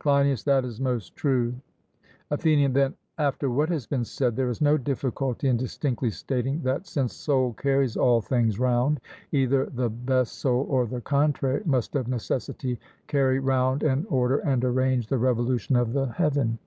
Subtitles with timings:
[0.00, 1.54] CLEINIAS: That is most true.
[2.32, 6.88] ATHENIAN: Then, after what has been said, there is no difficulty in distinctly stating, that
[6.88, 12.08] since soul carries all things round, either the best soul or the contrary must of
[12.08, 16.58] necessity carry round and order and arrange the revolution of the heaven.